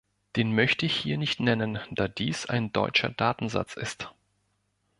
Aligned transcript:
Den 0.35 0.55
möchte 0.55 0.87
ich 0.87 0.95
hier 0.95 1.19
nicht 1.19 1.39
nennen, 1.39 1.77
da 1.91 2.07
dies 2.07 2.47
ein 2.47 2.71
deutscher 2.73 3.09
Datensatz 3.09 3.75
ist. 3.75 4.09